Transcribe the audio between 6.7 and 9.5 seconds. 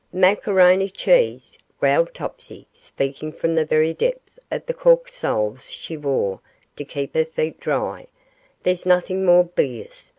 to keep her feet dry; 'there's nothing more